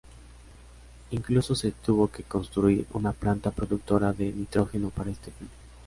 Incluso 1.11 1.53
se 1.53 1.73
tuvo 1.73 2.07
que 2.09 2.23
construir 2.23 2.87
una 2.93 3.11
planta 3.13 3.51
productora 3.51 4.13
de 4.13 4.33
nitrógeno 4.33 4.89
para 4.89 5.11
este 5.11 5.29
fin. 5.29 5.47